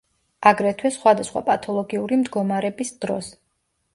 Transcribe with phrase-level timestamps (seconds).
[0.51, 3.33] აგრეთვე სხვადასხვა პათოლოგიური მდგომარების დროს.